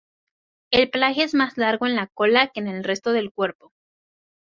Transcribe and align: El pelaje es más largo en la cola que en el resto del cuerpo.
El 0.71 0.89
pelaje 0.89 1.21
es 1.21 1.35
más 1.35 1.57
largo 1.59 1.85
en 1.85 1.95
la 1.95 2.07
cola 2.07 2.47
que 2.47 2.59
en 2.59 2.67
el 2.67 2.83
resto 2.83 3.11
del 3.11 3.31
cuerpo. 3.31 3.71